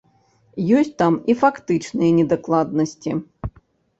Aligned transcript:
Ёсць 0.77 0.89
там 1.01 1.13
і 1.33 1.35
фактычныя 1.41 2.15
недакладнасці. 2.19 3.11